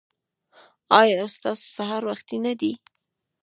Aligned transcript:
ایا 1.01 1.21
ستاسو 1.35 1.65
سهار 1.77 2.03
وختي 2.09 2.37
نه 2.45 2.53
دی؟ 2.59 2.71